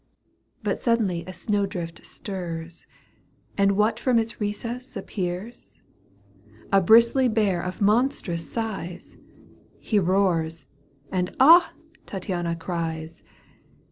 [0.63, 2.87] But suddenly a snowdrift stirs.
[3.55, 5.79] And what from its recess appears?—
[6.73, 9.17] A bristly bear of monstrous size!
[9.79, 10.65] He roars,
[11.11, 11.73] and" Ah!"
[12.07, 13.21] Tattiana cries.